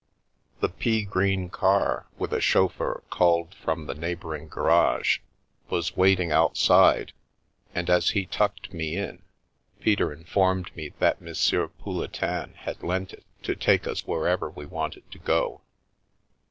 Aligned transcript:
The 0.61 0.69
pea 0.69 1.03
green 1.05 1.49
car, 1.49 2.07
with 2.17 2.33
a 2.33 2.41
chauffeur 2.41 3.03
culled 3.11 3.53
from 3.53 3.87
a 3.87 3.93
neighbouring 3.93 4.47
garage, 4.47 5.19
was 5.69 5.95
waiting 5.95 6.31
outside, 6.31 7.13
and 7.75 7.87
as 7.87 8.09
he 8.09 8.25
tucked 8.25 8.73
me 8.73 8.95
in, 8.97 9.21
Peter 9.79 10.11
informed 10.11 10.75
me 10.75 10.89
that 10.97 11.21
M. 11.21 11.27
Pouletin 11.77 12.55
had 12.55 12.81
lent 12.81 13.13
it, 13.13 13.25
to 13.43 13.55
take 13.55 13.85
us 13.85 14.07
wherever 14.07 14.49
we 14.49 14.65
wanted 14.65 15.03
to 15.11 15.19
go. 15.19 15.61